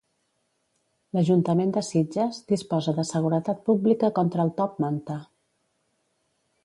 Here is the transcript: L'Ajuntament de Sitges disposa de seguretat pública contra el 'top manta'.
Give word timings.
L'Ajuntament 1.17 1.73
de 1.75 1.83
Sitges 1.89 2.39
disposa 2.53 2.95
de 3.01 3.05
seguretat 3.11 3.61
pública 3.69 4.13
contra 4.21 4.47
el 4.47 4.55
'top 4.59 4.83
manta'. 4.87 5.19